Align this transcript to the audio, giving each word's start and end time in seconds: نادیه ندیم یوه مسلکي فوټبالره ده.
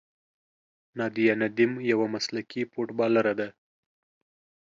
نادیه 0.97 1.33
ندیم 1.41 1.71
یوه 1.91 2.05
مسلکي 2.13 2.61
فوټبالره 2.71 3.33
ده. 3.39 3.49